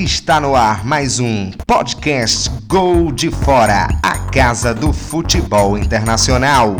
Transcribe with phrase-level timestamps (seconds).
[0.00, 6.74] Está no ar mais um podcast Gol de Fora, a casa do futebol internacional.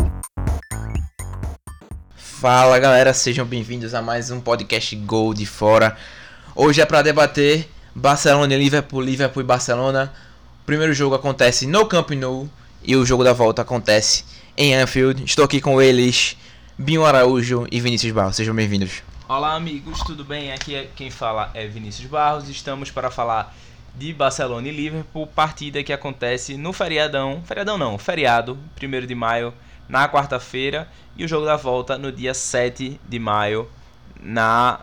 [2.15, 5.95] Fala galera, sejam bem-vindos a mais um podcast Gol de Fora.
[6.55, 10.11] Hoje é para debater Barcelona e Liverpool, Liverpool e Barcelona.
[10.63, 12.49] O primeiro jogo acontece no Camp Nou
[12.83, 14.25] e o jogo da volta acontece
[14.57, 15.23] em Anfield.
[15.25, 16.35] Estou aqui com eles,
[16.75, 18.35] Binho Araújo e Vinícius Barros.
[18.35, 19.10] Sejam bem-vindos.
[19.33, 20.51] Olá amigos, tudo bem?
[20.51, 22.49] Aqui é, quem fala é Vinícius Barros.
[22.49, 23.55] Estamos para falar
[23.95, 29.53] de Barcelona e Liverpool, partida que acontece no feriadão, feriadão não, feriado, 1 de maio,
[29.87, 30.85] na quarta-feira,
[31.15, 33.69] e o jogo da volta no dia 7 de maio,
[34.21, 34.81] na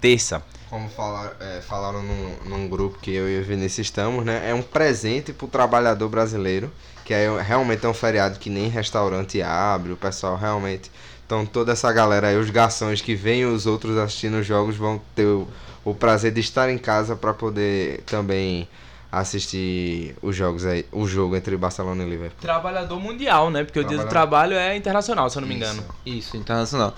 [0.00, 0.42] terça.
[0.70, 4.48] Como falar, é, falaram num, num, grupo que eu e o Vinícius estamos, né?
[4.48, 6.72] É um presente para o trabalhador brasileiro,
[7.04, 10.90] que é realmente é um feriado que nem restaurante abre, o pessoal realmente
[11.26, 15.00] então toda essa galera aí, os garçons que vêm os outros assistindo os jogos vão
[15.14, 15.48] ter o,
[15.84, 18.68] o prazer de estar em casa para poder também
[19.10, 22.40] assistir os jogos aí, o jogo entre Barcelona e Liverpool.
[22.40, 23.64] Trabalhador mundial, né?
[23.64, 25.84] Porque o dia do trabalho é internacional, se eu não me engano.
[26.04, 26.94] Isso, internacional.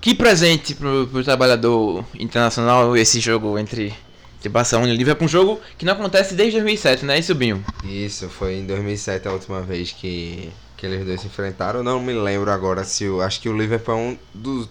[0.00, 3.92] Que presente pro, pro trabalhador internacional esse jogo entre,
[4.36, 7.64] entre Barcelona e Liverpool, um jogo que não acontece desde 2007, né, isso, Binho?
[7.82, 11.82] Isso, foi em 2007 a última vez que que eles dois se enfrentaram.
[11.82, 13.20] Não me lembro agora se o.
[13.20, 14.70] Acho que o Liverpool é um dos.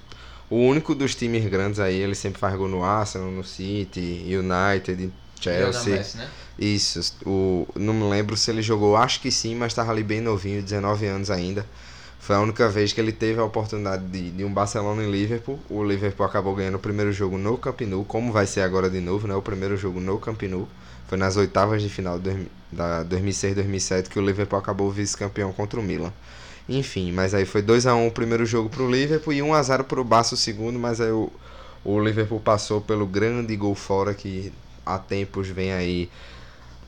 [0.50, 5.12] O único dos times grandes aí, ele sempre faz gol no Arsenal, no City, United,
[5.40, 5.98] Chelsea.
[5.98, 6.30] Messi, né?
[6.58, 7.14] Isso.
[7.26, 10.64] O, não me lembro se ele jogou, acho que sim, mas estava ali bem novinho,
[10.64, 11.66] 19 anos ainda.
[12.20, 15.60] Foi a única vez que ele teve a oportunidade de, de um Barcelona e Liverpool.
[15.70, 19.00] O Liverpool acabou ganhando o primeiro jogo no Camp Nou, como vai ser agora de
[19.00, 19.36] novo, né?
[19.36, 20.68] O primeiro jogo no Camp Nou.
[21.08, 26.12] Foi nas oitavas de final da 2006-2007 que o Liverpool acabou vice-campeão contra o Milan.
[26.68, 29.54] Enfim, mas aí foi 2 a 1 o primeiro jogo para o Liverpool e 1
[29.54, 31.32] a 0 para o Barça o segundo, mas aí o,
[31.86, 34.52] o Liverpool passou pelo grande gol fora que
[34.86, 36.10] há tempos vem aí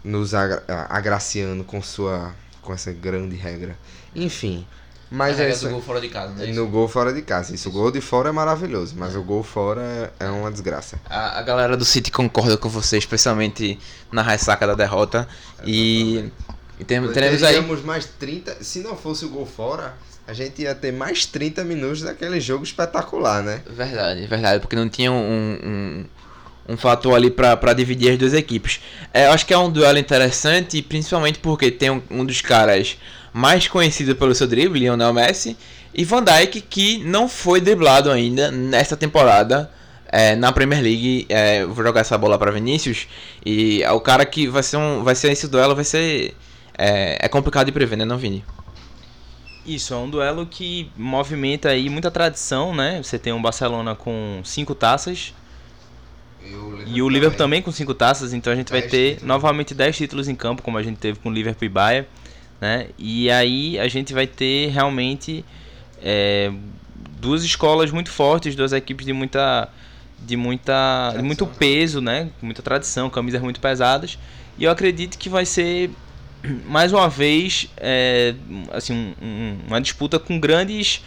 [0.03, 3.78] nos agra agraciando com sua com essa grande regra.
[4.13, 4.67] Enfim,
[5.12, 5.68] mas é isso.
[5.70, 6.52] gol fora de casa, né?
[6.53, 7.53] No gol fora de casa.
[7.56, 9.18] Isso, o gol de fora é maravilhoso, mas é.
[9.18, 9.81] o gol fora
[10.20, 11.00] é, é uma desgraça.
[11.09, 13.80] A, a, galera do City concorda com você, especialmente
[14.12, 15.28] na ressaca da derrota.
[15.59, 16.31] É e,
[16.80, 17.59] e temos, teremos aí.
[17.84, 18.64] mais 30.
[18.64, 19.96] Se não fosse o gol fora,
[20.28, 23.62] a gente ia ter mais 30 minutos daquele jogo espetacular, né?
[23.68, 26.06] Verdade, verdade, porque não tinha um, um,
[26.70, 28.80] um fator ali para dividir as duas equipes.
[29.12, 32.96] É, eu acho que é um duelo interessante, principalmente porque tem um, um dos caras
[33.34, 35.57] mais conhecido pelo seu drible, Lionel Messi,
[35.94, 39.69] e Van Dijk, que não foi driblado ainda nesta temporada
[40.12, 41.25] é, na Premier League.
[41.29, 43.07] É, vou jogar essa bola para Vinícius,
[43.45, 46.35] e é o cara que vai ser, um, vai ser esse duelo, vai ser.
[46.78, 48.44] É, é complicado de prever, né, não, Vini?
[49.66, 53.01] Isso, é um duelo que movimenta aí muita tradição, né?
[53.03, 55.34] Você tem um Barcelona com cinco taças,
[56.41, 57.59] e o Liverpool, e o Liverpool também.
[57.59, 57.61] também.
[57.61, 59.28] com cinco taças, então a gente vai ter títulos.
[59.28, 62.07] novamente 10 títulos em campo, como a gente teve com o Liverpool e Bayern
[62.59, 62.88] né?
[62.97, 65.46] E aí a gente vai ter realmente
[66.02, 66.52] é,
[67.20, 69.70] duas escolas muito fortes, duas equipes de muita
[70.20, 72.30] de muita de muito peso, né?
[72.42, 74.18] Muita tradição, camisas muito pesadas.
[74.58, 75.92] E eu acredito que vai ser
[76.66, 78.36] mais uma vez é,
[78.72, 81.03] assim um, um, uma disputa com grandes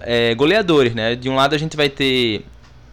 [0.00, 1.14] é, goleadores, né?
[1.16, 2.44] De um lado a gente vai ter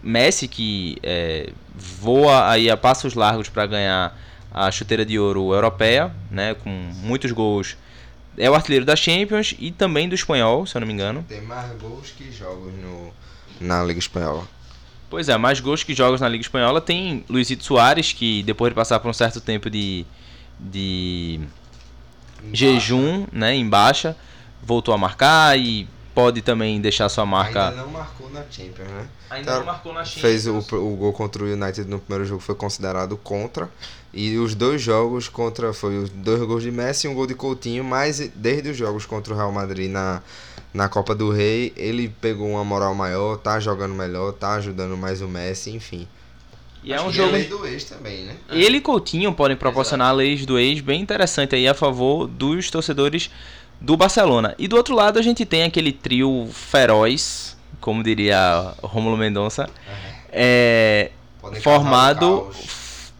[0.02, 4.18] Messi que é, voa aí a passos largos para ganhar
[4.52, 6.54] a chuteira de ouro europeia, né?
[6.54, 7.76] Com muitos gols
[8.36, 11.24] é o artilheiro da Champions e também do espanhol, se eu não me engano.
[11.28, 13.12] Tem mais gols que jogos no,
[13.60, 14.46] na Liga Espanhola.
[15.10, 16.80] Pois é, mais gols que jogos na Liga Espanhola.
[16.80, 20.06] Tem Luizito Soares, que depois de passar por um certo tempo de,
[20.58, 21.40] de
[22.52, 24.16] jejum né, em baixa,
[24.62, 27.68] voltou a marcar e pode também deixar sua marca.
[27.68, 29.08] Ainda não marcou na Champions, né?
[29.30, 30.22] Ainda então, não marcou na Champions.
[30.22, 33.70] Fez o, o gol contra o United no primeiro jogo, foi considerado contra.
[34.12, 35.72] E os dois jogos contra.
[35.72, 39.06] Foi os dois gols de Messi e um gol de Coutinho, mas desde os jogos
[39.06, 40.22] contra o Real Madrid na,
[40.72, 45.22] na Copa do Rei, ele pegou uma moral maior, tá jogando melhor, tá ajudando mais
[45.22, 46.06] o Messi, enfim.
[46.84, 47.32] E é Acho é um jogo.
[47.32, 48.36] lei do ex também, né?
[48.50, 50.18] Ele e Coutinho podem proporcionar Exato.
[50.18, 53.30] leis do ex bem interessante aí a favor dos torcedores
[53.82, 54.54] do Barcelona.
[54.58, 59.68] E do outro lado a gente tem aquele trio feroz, como diria Romulo Mendonça,
[60.30, 61.10] é,
[61.60, 62.50] formado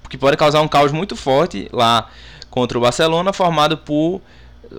[0.09, 2.09] que pode causar um caos muito forte lá
[2.49, 4.21] contra o Barcelona, formado por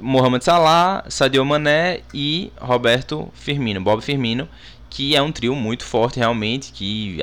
[0.02, 4.48] Mohamed Salah, Sadio Mané e Roberto Firmino, Bob Firmino,
[4.90, 7.18] que é um trio muito forte realmente, que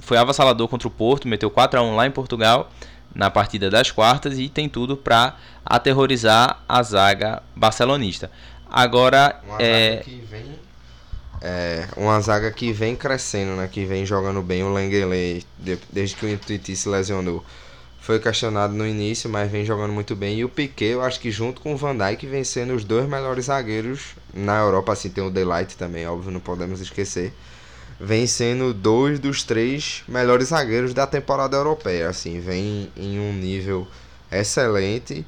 [0.00, 2.70] foi avassalador contra o Porto, meteu 4 a 1 lá em Portugal
[3.14, 8.30] na partida das quartas e tem tudo para aterrorizar a zaga barcelonista.
[8.70, 10.62] Agora uma é zaga que vem
[11.44, 13.68] é uma zaga que vem crescendo, né?
[13.70, 15.44] Que vem jogando bem o Lenglet
[15.90, 17.44] desde que o Intuiti se lesionou.
[18.00, 20.38] foi questionado no início, mas vem jogando muito bem.
[20.38, 23.08] E o Piquet, eu acho que junto com o Van Dijk, vem sendo os dois
[23.08, 24.92] melhores zagueiros na Europa.
[24.92, 27.32] Assim, tem o Delight também, óbvio, não podemos esquecer.
[28.00, 32.08] Vem sendo dois dos três melhores zagueiros da temporada europeia.
[32.08, 33.86] Assim, vem em um nível
[34.30, 35.24] excelente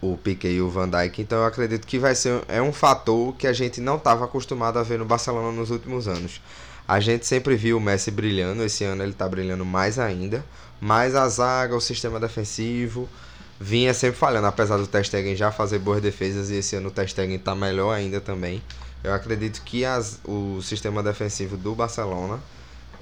[0.00, 1.22] o Piquet e o Van Dijk.
[1.22, 4.78] Então eu acredito que vai ser é um fator que a gente não estava acostumado
[4.78, 6.40] a ver no Barcelona nos últimos anos.
[6.86, 10.44] A gente sempre viu o Messi brilhando, esse ano ele está brilhando mais ainda.
[10.80, 13.08] Mas a zaga, o sistema defensivo,
[13.58, 14.46] vinha sempre falhando.
[14.46, 18.20] Apesar do Testegen já fazer boas defesas e esse ano o Testegen está melhor ainda
[18.20, 18.62] também.
[19.04, 22.40] Eu acredito que as, o sistema defensivo do Barcelona,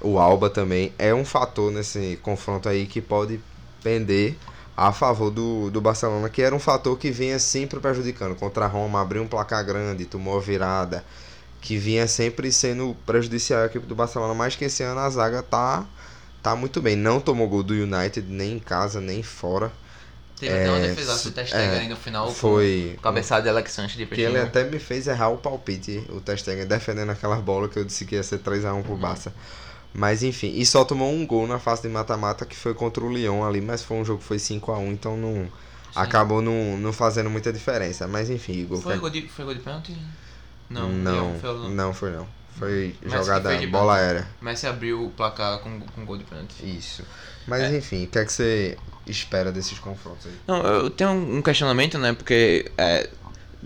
[0.01, 3.39] o Alba também, é um fator nesse confronto aí que pode
[3.81, 4.35] pender
[4.75, 8.35] a favor do, do Barcelona, que era um fator que vinha sempre prejudicando.
[8.35, 11.05] Contra a Roma, abriu um placar grande, tomou a virada,
[11.61, 15.41] que vinha sempre sendo prejudicial à equipe do Barcelona, mas que esse ano a zaga
[15.41, 15.85] tá,
[16.41, 16.97] tá muito bem.
[16.97, 19.71] Não tomou gol do United, nem em casa, nem fora.
[20.47, 23.97] Teve até uma defesa do Testegen é, ali no final foi, cabeçada de Alex Sanchez
[23.97, 27.77] de Que ele até me fez errar o palpite, o Testegen defendendo aquela bola que
[27.77, 29.33] eu disse que ia ser 3x1 pro Barça.
[29.93, 33.13] Mas enfim, e só tomou um gol na fase de mata-mata que foi contra o
[33.13, 35.45] Lyon ali, mas foi um jogo que foi 5 a 1 então não.
[35.45, 35.49] Sim.
[35.99, 38.07] Acabou não, não fazendo muita diferença.
[38.07, 39.95] Mas enfim, gol foi, gol de, foi gol de pênalti?
[40.67, 42.27] Não, não, foi, não foi não.
[42.57, 44.27] Foi Messi jogada bola aérea.
[44.41, 46.55] Messi abriu o placar com, com gol de pênalti.
[46.63, 47.03] Isso.
[47.47, 47.77] Mas é.
[47.77, 48.77] enfim, o que é que você
[49.07, 50.33] espera desses confrontos aí?
[50.47, 52.13] Não, eu tenho um questionamento, né?
[52.13, 53.09] Porque é,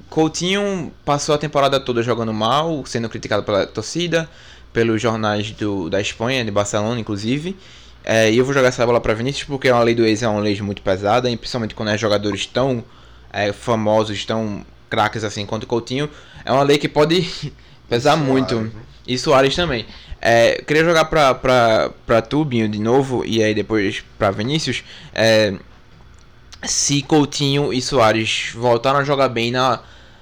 [0.10, 4.30] Coutinho passou a temporada toda jogando mal, sendo criticado pela torcida
[4.78, 7.58] pelos jornais do, da Espanha, de Barcelona, inclusive.
[8.04, 10.28] É, e eu vou jogar essa bola para Vinícius porque a lei do ex é
[10.28, 12.84] uma lei muito pesada, e principalmente quando é jogadores tão
[13.34, 16.08] é, famosos, tão craques assim quanto Coutinho,
[16.46, 17.52] é uma lei que pode
[17.90, 18.62] pesar Soares, muito.
[18.62, 18.72] Né?
[19.08, 19.86] E Soares também.
[20.20, 24.84] É, queria jogar pra, pra, pra Tubinho de novo e aí depois pra Vinícius.
[25.14, 25.54] É,
[26.64, 29.80] se Coutinho e Soares voltaram a jogar bem na,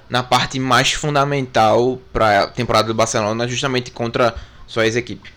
[0.09, 4.35] na parte mais fundamental para a temporada do Barcelona, justamente contra
[4.67, 5.31] sua ex-equipe.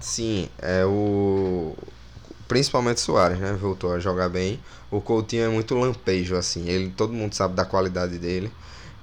[0.00, 1.76] Sim, é o
[2.48, 3.52] principalmente Soares, né?
[3.52, 4.58] Voltou a jogar bem.
[4.90, 8.50] O Coutinho é muito lampejo assim, ele todo mundo sabe da qualidade dele.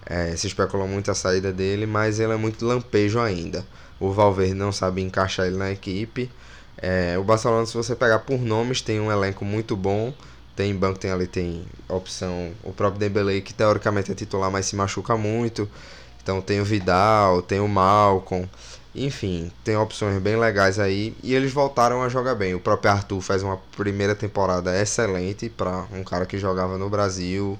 [0.09, 3.65] É, se especulou muito a saída dele, mas ele é muito lampejo ainda.
[3.99, 6.31] O Valverde não sabe encaixar ele na equipe.
[6.77, 10.13] É, o Barcelona, se você pegar por nomes, tem um elenco muito bom
[10.57, 12.51] tem banco, tem ali, tem opção.
[12.63, 15.69] O próprio Dembele, que teoricamente é titular, mas se machuca muito.
[16.21, 18.49] Então tem o Vidal, tem o Malcolm.
[18.95, 21.15] Enfim, tem opções bem legais aí.
[21.21, 22.55] E eles voltaram a jogar bem.
[22.55, 27.57] O próprio Arthur faz uma primeira temporada excelente para um cara que jogava no Brasil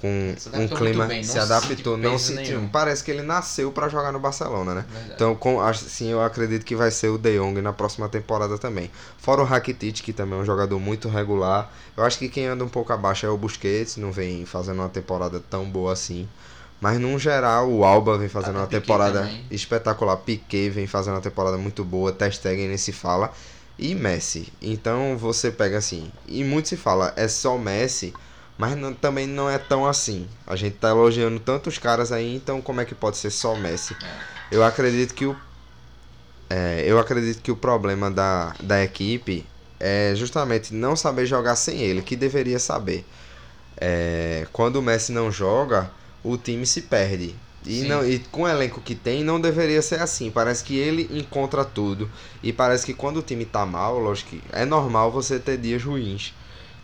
[0.00, 2.58] com um clima bem, se adaptou, não sentiu.
[2.58, 2.68] Nenhum.
[2.68, 4.84] Parece que ele nasceu para jogar no Barcelona, né?
[4.88, 5.12] Verdade.
[5.14, 8.90] Então, com, assim, eu acredito que vai ser o De Jong na próxima temporada também.
[9.18, 11.70] Fora o Rakitic, que também é um jogador muito regular.
[11.94, 14.88] Eu acho que quem anda um pouco abaixo é o Busquets, não vem fazendo uma
[14.88, 16.26] temporada tão boa assim.
[16.80, 19.44] Mas, no geral, o Alba vem fazendo ah, uma Piquet temporada também.
[19.50, 20.16] espetacular.
[20.16, 22.10] Piquet vem fazendo uma temporada muito boa.
[22.10, 23.30] Testegen nem se fala.
[23.78, 24.50] E Messi.
[24.62, 26.10] Então, você pega assim...
[26.26, 28.14] E muito se fala, é só Messi...
[28.60, 30.28] Mas não, também não é tão assim.
[30.46, 33.96] A gente tá elogiando tantos caras aí, então como é que pode ser só Messi?
[34.02, 34.54] É.
[34.54, 35.34] Eu acredito que o
[36.50, 39.46] é, eu acredito que o problema da, da equipe
[39.78, 43.06] é justamente não saber jogar sem ele, que deveria saber.
[43.78, 45.90] É, quando o Messi não joga,
[46.22, 47.34] o time se perde.
[47.64, 50.30] E, não, e com o elenco que tem, não deveria ser assim.
[50.30, 52.10] Parece que ele encontra tudo.
[52.42, 55.82] E parece que quando o time tá mal, lógico que é normal você ter dias
[55.82, 56.34] ruins.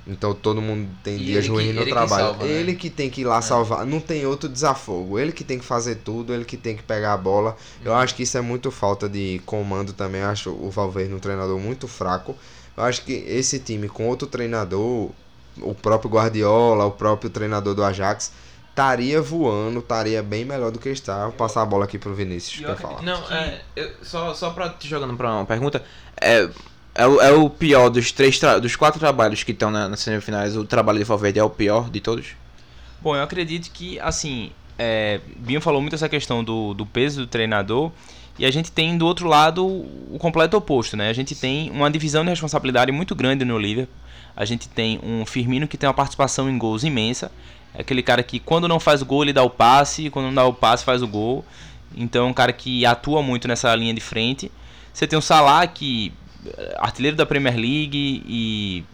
[0.07, 2.27] Então todo mundo tem e dias ruins no trabalho.
[2.27, 2.51] Salva, né?
[2.51, 3.43] ele que tem que ir lá é.
[3.43, 5.19] salvar, não tem outro desafogo.
[5.19, 7.57] Ele que tem que fazer tudo, ele que tem que pegar a bola.
[7.85, 7.99] Eu uhum.
[7.99, 10.21] acho que isso é muito falta de comando também.
[10.21, 12.37] Eu acho o Valverde um treinador muito fraco.
[12.77, 15.11] Eu acho que esse time com outro treinador,
[15.61, 18.31] o próprio Guardiola, o próprio treinador do Ajax,
[18.71, 21.25] estaria voando, estaria bem melhor do que está.
[21.25, 23.03] Vou passar a bola aqui pro Vinícius para falar.
[23.03, 25.83] Não, é, eu, só, só para te jogando para uma pergunta,
[26.21, 26.49] é,
[26.97, 30.57] é o, é o pior dos três dos quatro trabalhos que estão na, nas semifinais.
[30.57, 32.29] O trabalho de Valverde é o pior de todos?
[33.01, 37.27] Bom, eu acredito que, assim, é, Binho falou muito essa questão do, do peso do
[37.27, 37.93] treinador.
[38.39, 41.09] E a gente tem do outro lado o completo oposto, né?
[41.09, 43.95] A gente tem uma divisão de responsabilidade muito grande no Liverpool.
[44.35, 47.31] A gente tem um Firmino que tem uma participação em gols imensa.
[47.75, 50.35] É aquele cara que quando não faz o gol ele dá o passe, quando não
[50.35, 51.45] dá o passe faz o gol.
[51.95, 54.51] Então é um cara que atua muito nessa linha de frente.
[54.93, 56.13] Você tem o Salah que
[56.79, 58.85] artilheiro da Premier League e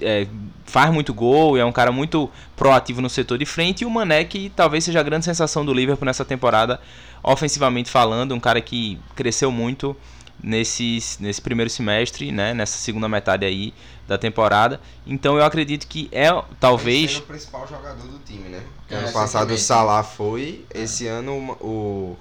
[0.00, 0.26] é,
[0.64, 3.82] faz muito gol e é um cara muito proativo no setor de frente.
[3.82, 6.80] E o Mané, que talvez seja a grande sensação do Liverpool nessa temporada,
[7.22, 9.96] ofensivamente falando, um cara que cresceu muito
[10.42, 13.74] nesse, nesse primeiro semestre, né, nessa segunda metade aí
[14.06, 14.80] da temporada.
[15.06, 18.62] Então eu acredito que é talvez o principal jogador do time, né?
[18.78, 19.58] Porque É, ano passado o.
[19.58, 22.16] Salah foi, esse ano o,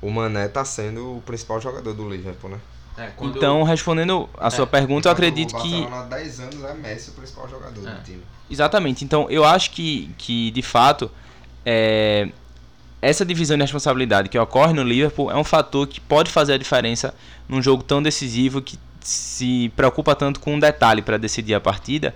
[0.00, 2.58] o Mané tá sendo o principal jogador do Liverpool, né?
[3.00, 7.10] É, Então, respondendo a sua pergunta, eu acredito o que há 10 anos é Messi
[7.10, 7.94] o principal jogador É.
[7.94, 8.22] do time.
[8.50, 9.04] Exatamente.
[9.04, 11.10] Então, eu acho que, que de fato,
[11.64, 12.28] é,
[13.00, 16.58] essa divisão de responsabilidade que ocorre no Liverpool é um fator que pode fazer a
[16.58, 17.14] diferença
[17.48, 22.14] num jogo tão decisivo que se preocupa tanto com um detalhe para decidir a partida.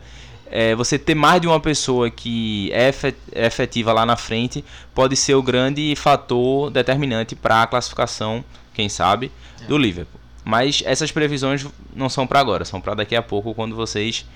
[0.50, 2.92] É, você ter mais de uma pessoa que é
[3.32, 4.62] é efetiva lá na frente
[4.94, 9.32] pode ser o grande fator determinante para a classificação, quem sabe,
[9.66, 10.20] do Liverpool.
[10.44, 14.26] Mas essas previsões não são para agora, são para daqui a pouco quando vocês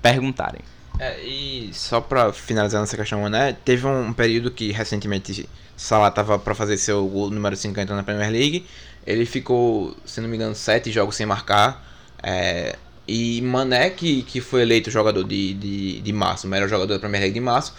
[0.00, 0.62] perguntarem.
[0.98, 3.56] É, e só pra finalizar nessa questão, né?
[3.64, 8.30] Teve um período que recentemente Salah tava pra fazer seu gol número 50 na Premier
[8.30, 8.66] League.
[9.06, 11.86] Ele ficou, se não me engano, sete jogos sem marcar.
[12.20, 16.94] É, e Mané, que, que foi eleito jogador de, de, de março, o melhor jogador
[16.94, 17.74] da Premier League de março,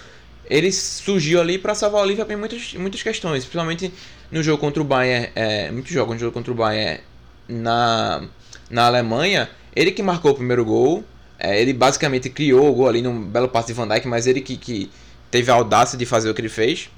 [0.49, 3.93] ele surgiu ali pra salvar o Liverpool em muitas, muitas questões, principalmente
[4.31, 7.01] no jogo contra o Bayern, é, muitos jogos no jogo contra o Bayern
[7.49, 8.21] na,
[8.69, 11.03] na Alemanha, ele que marcou o primeiro gol,
[11.37, 14.39] é, ele basicamente criou o gol ali num belo passe de Van Dijk, mas ele
[14.41, 14.89] que, que
[15.31, 16.89] teve a audácia de fazer o que ele fez.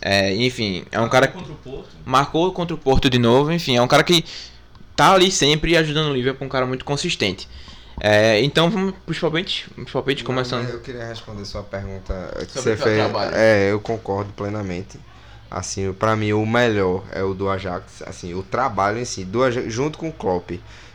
[0.00, 1.88] É, enfim, é um cara que contra o Porto.
[2.04, 4.24] marcou contra o Porto de novo, enfim, é um cara que
[4.94, 7.48] tá ali sempre ajudando o Liverpool, um cara muito consistente.
[7.98, 10.68] É, então vamos pros palpites, pros palpites começando.
[10.68, 12.96] Eu queria responder sua pergunta que Sobre você o fez.
[12.98, 13.34] trabalho.
[13.34, 14.98] É, eu concordo plenamente.
[15.50, 19.42] Assim, pra mim o melhor é o do Ajax, assim, o trabalho em si, do
[19.42, 20.50] Ajax, junto com o Klopp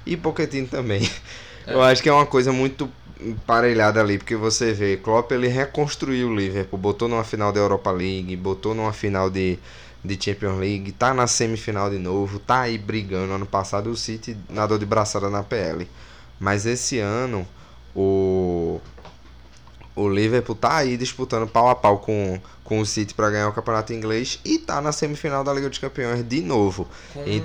[0.05, 1.09] e Pochettino também.
[1.65, 2.89] Eu acho que é uma coisa muito
[3.19, 7.91] emparelhada ali, porque você vê, Klopp ele reconstruiu o Liverpool, botou numa final da Europa
[7.91, 9.59] League, botou numa final de
[10.03, 13.33] de Champions League, tá na semifinal de novo, tá aí brigando.
[13.33, 15.87] Ano passado o City nadou de braçada na PL.
[16.39, 17.47] Mas esse ano
[17.95, 18.40] o
[19.95, 23.53] o Liverpool tá aí disputando pau a pau com, com o City para ganhar o
[23.53, 26.87] campeonato inglês e tá na semifinal da Liga dos Campeões de novo.
[27.13, 27.43] Com, E-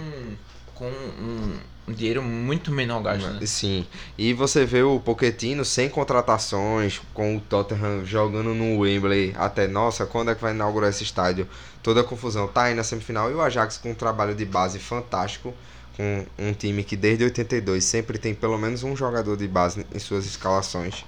[0.74, 3.46] com um, um dinheiro muito menor gasto, né?
[3.46, 3.86] Sim.
[4.18, 10.04] E você vê o Pochettino sem contratações, com o Tottenham jogando no Wembley até, nossa,
[10.06, 11.48] quando é que vai inaugurar esse estádio?
[11.82, 12.46] Toda a confusão.
[12.48, 15.54] Tá aí na semifinal e o Ajax com um trabalho de base fantástico,
[15.96, 19.98] com um time que desde 82 sempre tem pelo menos um jogador de base em
[19.98, 21.04] suas escalações.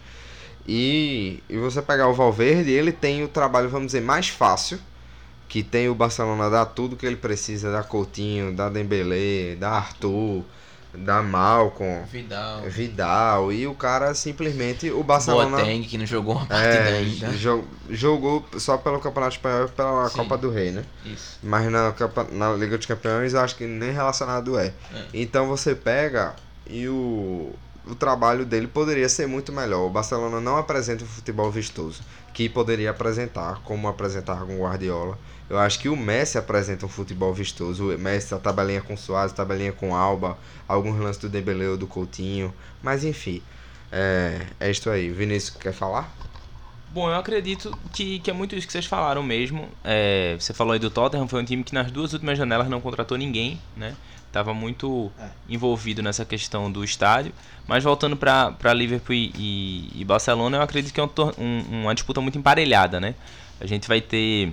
[0.70, 4.78] E, e você pegar o Valverde, ele tem o trabalho, vamos dizer, mais fácil,
[5.48, 10.44] que tem o Barcelona dá tudo que ele precisa, da Coutinho, da Dembélé, da Arthur,
[10.92, 16.46] da Malcom, Vidal, Vidal e o cara simplesmente o Barcelona Boateng, que não jogou uma
[16.46, 17.28] partida é, ainda.
[17.32, 20.16] jo- jogou só pelo Campeonato Espanhol e pela Sim.
[20.18, 20.84] Copa do Rei, né?
[21.06, 21.38] Isso.
[21.42, 21.94] Mas na,
[22.32, 24.66] na Liga dos Campeões acho que nem relacionado é.
[24.92, 25.04] É.
[25.14, 26.34] Então você pega
[26.66, 27.54] e o,
[27.88, 29.86] o trabalho dele poderia ser muito melhor.
[29.86, 32.02] O Barcelona não apresenta um futebol vistoso,
[32.32, 35.18] que poderia apresentar, como apresentava com o Guardiola.
[35.48, 37.90] Eu acho que o Messi apresenta um futebol vistoso.
[37.90, 41.76] O Messi, a tabelinha com Soares, a tabelinha com Alba, alguns lances do Dembélé ou
[41.76, 42.52] do Coutinho.
[42.82, 43.42] Mas enfim,
[43.90, 45.10] é, é isto aí.
[45.10, 46.14] Vinícius, quer falar?
[46.90, 49.68] Bom, eu acredito que, que é muito isso que vocês falaram mesmo.
[49.84, 52.80] É, você falou aí do Tottenham, foi um time que nas duas últimas janelas não
[52.80, 53.94] contratou ninguém, né?
[54.32, 55.28] Tava muito É.
[55.48, 57.32] envolvido nessa questão do estádio.
[57.66, 61.94] Mas voltando para Liverpool e, e- e Barcelona, eu acredito que é um um- uma
[61.94, 63.14] disputa muito emparelhada, né?
[63.60, 64.52] A gente vai ter.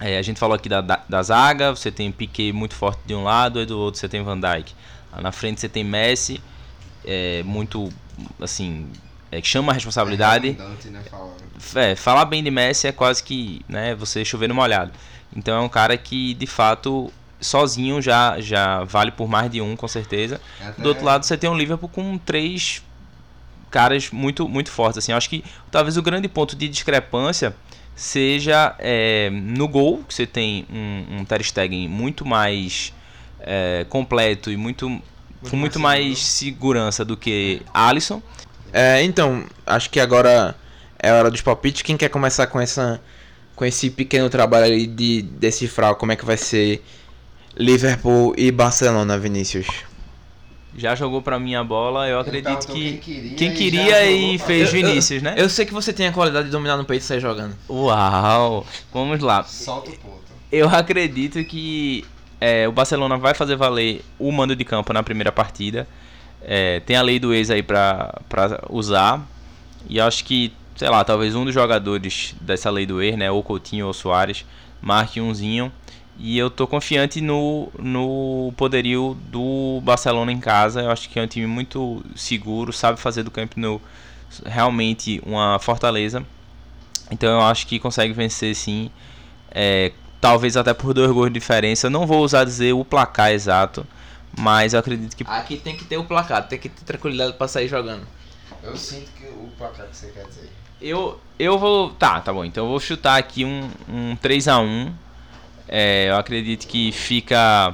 [0.00, 3.14] é, a gente falou aqui da, da, da zaga, você tem Piquet muito forte de
[3.14, 4.72] um lado, e do outro você tem Van Dijk.
[5.12, 6.40] Lá na frente você tem Messi,
[7.04, 7.92] é, muito,
[8.40, 8.88] assim,
[9.30, 10.48] é, que chama a responsabilidade.
[10.50, 11.40] redundante, né, falando.
[11.76, 14.92] É, falar bem de Messi é quase que né, você chover no molhado.
[15.36, 19.76] Então é um cara que, de fato, sozinho já, já vale por mais de um,
[19.76, 20.40] com certeza.
[20.60, 22.82] Até- Do outro lado, você tem um Liverpool com três
[23.70, 24.98] caras muito, muito fortes.
[24.98, 25.12] Assim.
[25.12, 27.54] Eu acho que talvez o grande ponto de discrepância
[27.94, 32.92] seja é, no gol, que você tem um, um Ter Stegen muito mais
[33.40, 35.00] é, completo e muito,
[35.48, 38.22] com muito mais mais segurança do que Alisson.
[38.72, 40.54] É, então, acho que agora
[40.98, 41.82] é hora dos palpites.
[41.82, 43.00] Quem quer começar com essa
[43.56, 46.82] com esse pequeno trabalho ali de decifrar como é que vai ser
[47.56, 49.66] Liverpool e Barcelona, Vinícius?
[50.76, 54.10] Já jogou pra mim a bola, eu acredito perguntou que quem queria quem e queria
[54.10, 55.34] e pra- fez Eu- eu- Vinícius, né?
[55.36, 57.54] Eu sei que você tem a qualidade de dominar no peito e sair jogando.
[57.68, 58.64] Uau!
[58.94, 59.42] Vamos lá.
[59.42, 60.20] Solta o ponto.
[60.50, 62.04] Eu acredito que
[62.40, 65.86] é, o Barcelona vai fazer valer o mando de campo na primeira partida.
[66.42, 68.14] É, tem a lei do ex aí pra
[68.68, 69.26] usar.
[69.88, 73.30] E acho que, sei lá, talvez um dos jogadores dessa lei do ex, né?
[73.30, 74.44] Ou Coutinho ou Soares,
[74.80, 75.72] marque umzinho.
[76.18, 80.82] E eu tô confiante no, no poderio do Barcelona em casa.
[80.82, 83.80] Eu acho que é um time muito seguro, sabe fazer do Camp Nou
[84.44, 86.24] realmente uma fortaleza.
[87.10, 88.90] Então eu acho que consegue vencer sim.
[89.50, 91.86] É, talvez até por dois gols de diferença.
[91.86, 93.86] Eu não vou usar dizer o placar exato,
[94.38, 95.24] mas eu acredito que.
[95.26, 98.06] Aqui tem que ter o placar, tem que ter tranquilidade para sair jogando.
[98.62, 100.50] Eu sinto que o placar que você quer dizer.
[100.80, 101.90] Eu, eu vou.
[101.90, 102.44] Tá, tá bom.
[102.44, 104.92] Então eu vou chutar aqui um, um 3x1
[105.72, 107.72] é, eu acredito que fica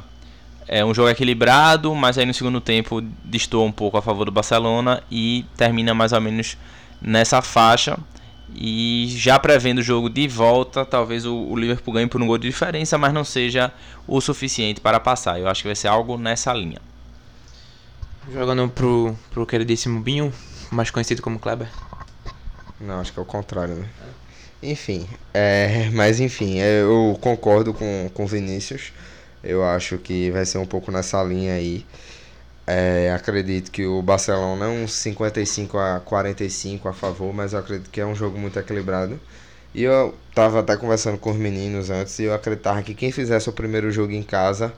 [0.68, 4.30] é, um jogo equilibrado, mas aí no segundo tempo destoa um pouco a favor do
[4.30, 6.58] Barcelona e termina mais ou menos
[7.00, 7.98] nessa faixa.
[8.54, 12.38] E já prevendo o jogo de volta, talvez o, o Liverpool ganhe por um gol
[12.38, 13.72] de diferença, mas não seja
[14.06, 15.40] o suficiente para passar.
[15.40, 16.80] Eu acho que vai ser algo nessa linha.
[18.32, 20.32] Jogando pro, pro queridíssimo Binho,
[20.70, 21.68] mais conhecido como Kleber.
[22.80, 23.88] Não, acho que é o contrário, né?
[24.62, 28.92] Enfim, é, mas enfim, é, eu concordo com o Vinícius.
[29.44, 31.86] Eu acho que vai ser um pouco nessa linha aí.
[32.66, 37.90] É, acredito que o Barcelona é um 55 a 45 a favor, mas eu acredito
[37.90, 39.20] que é um jogo muito equilibrado.
[39.74, 43.48] E eu tava até conversando com os meninos antes e eu acreditava que quem fizesse
[43.48, 44.74] o primeiro jogo em casa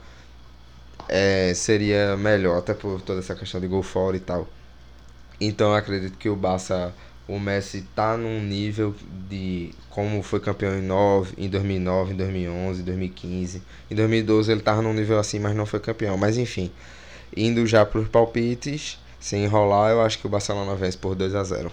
[1.07, 4.47] é, seria melhor, até por toda essa questão de gol fora e tal.
[5.39, 6.93] Então eu acredito que o Barça
[7.27, 8.95] o Messi tá num nível
[9.29, 13.63] de como foi campeão em 9, em 2009, em 2011, 2015.
[13.91, 16.17] Em 2012 ele tava num nível assim, mas não foi campeão.
[16.17, 16.71] Mas enfim,
[17.45, 21.35] indo já para os palpites, sem enrolar, eu acho que o Barcelona vence por 2
[21.35, 21.71] a 0.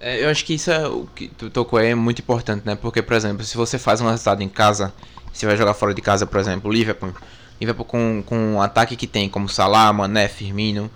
[0.00, 2.74] É, eu acho que isso é o que tu tocou aí é muito importante, né?
[2.74, 4.92] Porque, por exemplo, se você faz um resultado em casa,
[5.32, 7.12] você vai jogar fora de casa, por exemplo, Liverpool,
[7.60, 10.90] Liverpool com, com um ataque que tem, como Salah, Mané, Firmino,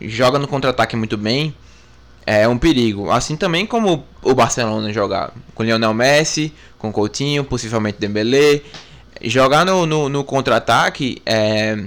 [0.00, 1.54] joga no contra-ataque muito bem,
[2.24, 3.10] é um perigo.
[3.10, 8.62] Assim também como o Barcelona jogar com Lionel Messi, com Coutinho, possivelmente Dembélé.
[9.22, 11.84] Jogar no, no, no contra-ataque é,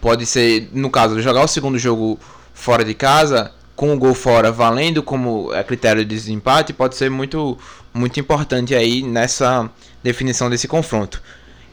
[0.00, 2.18] pode ser, no caso, jogar o segundo jogo
[2.54, 7.10] fora de casa, com o gol fora valendo como é critério de desempate, pode ser
[7.10, 7.58] muito,
[7.92, 9.70] muito importante aí nessa
[10.02, 11.22] definição desse confronto.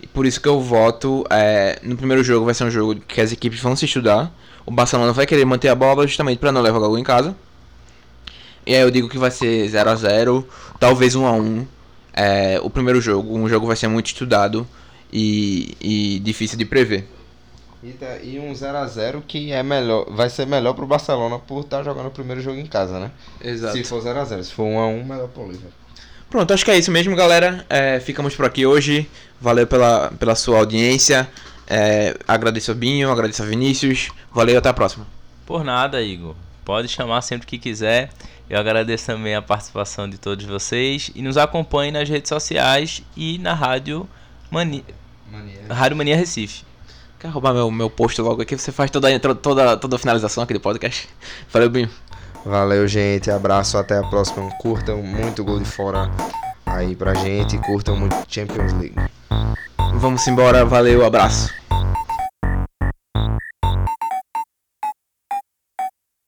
[0.01, 3.21] E por isso que eu voto é, no primeiro jogo vai ser um jogo que
[3.21, 4.29] as equipes vão se estudar.
[4.65, 7.33] O Barcelona vai querer manter a bola justamente para não levar o gol em casa.
[8.65, 10.47] E aí eu digo que vai ser 0 a 0
[10.79, 11.67] talvez 1 a 1
[12.13, 14.67] é, O primeiro jogo, um jogo vai ser muito estudado
[15.11, 17.07] e, e difícil de prever.
[18.23, 21.79] E um 0 a 0 que é melhor, vai ser melhor pro Barcelona por estar
[21.79, 23.11] tá jogando o primeiro jogo em casa, né?
[23.41, 23.77] Exato.
[23.77, 25.71] Se for 0 a 0 se for 1 a 1 melhor pro Liverpool.
[26.29, 27.65] Pronto, acho que é isso mesmo, galera.
[27.69, 29.07] É, ficamos por aqui hoje.
[29.39, 31.29] Valeu pela, pela sua audiência.
[31.67, 34.09] É, agradeço a Binho, agradeço a Vinícius.
[34.31, 35.05] Valeu, até a próxima.
[35.45, 36.35] Por nada, Igor.
[36.65, 38.09] Pode chamar sempre que quiser.
[38.49, 43.37] Eu agradeço também a participação de todos vocês e nos acompanhe nas redes sociais e
[43.37, 44.07] na Rádio
[44.49, 44.83] Mania,
[45.31, 45.61] Mania.
[45.69, 46.63] Rádio Mania Recife.
[47.23, 48.57] Quer roubar meu, meu post logo aqui?
[48.57, 51.07] Você faz toda, toda, toda a finalização aqui do podcast.
[51.53, 51.89] Valeu, Binho.
[52.45, 53.31] Valeu, gente.
[53.31, 53.77] Abraço.
[53.77, 54.49] Até a próxima.
[54.57, 56.11] Curtam muito gol de fora
[56.65, 57.57] aí pra gente.
[57.59, 58.95] Curtam muito Champions League.
[59.93, 60.65] Vamos embora.
[60.65, 61.05] Valeu.
[61.05, 61.49] Abraço.